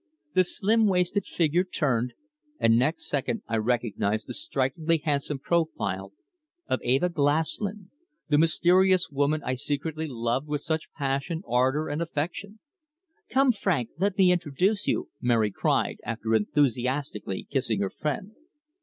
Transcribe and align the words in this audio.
The 0.33 0.43
slim 0.43 0.87
waisted 0.87 1.27
figure 1.27 1.63
turned, 1.63 2.13
and 2.57 2.75
next 2.75 3.07
second 3.07 3.43
I 3.47 3.57
recognised 3.57 4.25
the 4.25 4.33
strikingly 4.33 4.97
handsome 4.97 5.37
profile 5.37 6.11
of 6.67 6.81
Eva 6.81 7.07
Glaslyn, 7.07 7.91
the 8.27 8.39
mysterious 8.39 9.11
woman 9.11 9.43
I 9.43 9.53
secretly 9.53 10.07
loved 10.07 10.47
with 10.47 10.61
such 10.61 10.91
passionate 10.97 11.45
ardour 11.47 11.87
and 11.87 12.01
affection. 12.01 12.57
"Come, 13.29 13.51
Frank, 13.51 13.89
let 13.99 14.17
me 14.17 14.31
introduce 14.31 14.87
you," 14.87 15.09
Mary 15.21 15.51
cried, 15.51 15.97
after 16.03 16.33
enthusiastically 16.33 17.45
kissing 17.51 17.79
her 17.81 17.91
friend. 17.91 18.31